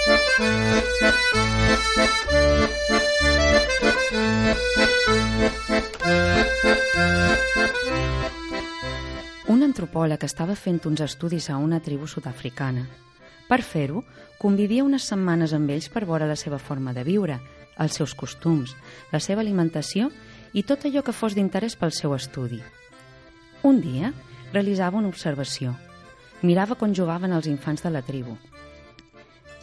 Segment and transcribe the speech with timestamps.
[0.00, 0.08] Un
[9.66, 12.86] antropòleg estava fent uns estudis a una tribu sud-africana.
[13.50, 14.00] Per fer-ho,
[14.40, 17.36] convivia unes setmanes amb ells per veure la seva forma de viure,
[17.76, 18.72] els seus costums,
[19.12, 20.08] la seva alimentació
[20.54, 22.62] i tot allò que fos d'interès pel seu estudi.
[23.62, 24.14] Un dia,
[24.54, 25.76] realitzava una observació.
[26.40, 28.38] Mirava com jugaven els infants de la tribu.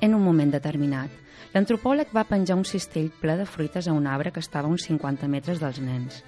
[0.01, 1.09] En un moment determinat,
[1.53, 4.85] l'antropòleg va penjar un cistell ple de fruites a un arbre que estava a uns
[4.89, 6.23] 50 metres dels nens.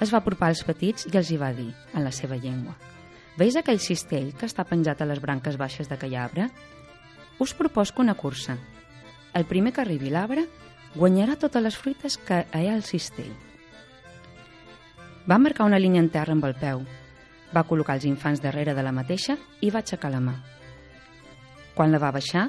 [0.00, 2.74] Es va apropar als petits i els hi va dir, en la seva llengua,
[3.40, 6.50] Veus aquell cistell que està penjat a les branques baixes d'aquell arbre?
[7.40, 8.58] Us proposco una cursa.
[9.32, 10.44] El primer que arribi l'arbre
[10.94, 13.32] guanyarà totes les fruites que hi ha al cistell.
[15.24, 16.82] Va marcar una línia en terra amb el peu,
[17.56, 20.36] va col·locar els infants darrere de la mateixa i va aixecar la mà.
[21.74, 22.48] Quan la va baixar,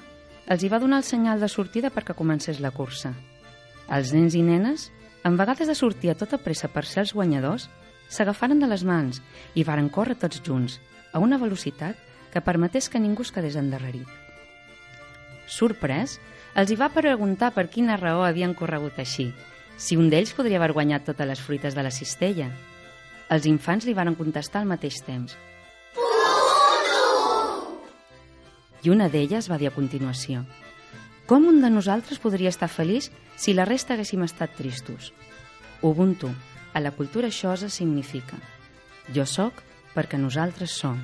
[0.51, 3.13] els hi va donar el senyal de sortida perquè comencés la cursa.
[3.87, 4.89] Els nens i nenes
[5.23, 7.69] en vegades de sortir a tota pressa per ser els guanyadors,
[8.11, 9.21] s'agafaren de les mans
[9.55, 10.79] i varen córrer tots junts,
[11.13, 11.95] a una velocitat
[12.33, 14.09] que permetés que ningú es quedés endarrerit.
[15.47, 16.19] Sorprès,
[16.55, 19.31] els hi va preguntar per quina raó havien corregut així,
[19.77, 22.49] si un d'ells podria haver guanyat totes les fruites de la cistella.
[23.29, 25.37] Els infants li varen contestar al mateix temps.
[28.83, 30.43] I una d'elles va dir a continuació
[31.25, 33.07] com un de nosaltres podria estar feliç
[33.39, 35.13] si la resta haguéssim estat tristos?
[35.81, 36.27] Ubuntu,
[36.73, 38.39] a la cultura xosa, significa
[39.15, 39.63] Jo sóc
[39.95, 40.99] perquè nosaltres som.